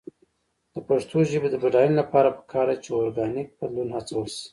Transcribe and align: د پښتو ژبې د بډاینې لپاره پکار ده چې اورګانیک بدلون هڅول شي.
د 0.73 0.75
پښتو 0.87 1.17
ژبې 1.31 1.49
د 1.51 1.55
بډاینې 1.63 1.95
لپاره 2.01 2.35
پکار 2.37 2.65
ده 2.69 2.75
چې 2.83 2.89
اورګانیک 2.93 3.47
بدلون 3.59 3.89
هڅول 3.97 4.27
شي. 4.35 4.45